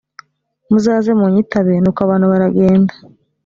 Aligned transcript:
muzaze 0.69 1.11
munyitabe 1.19 1.73
nuko 1.79 1.99
abantu 2.05 2.25
baragenda 2.31 2.93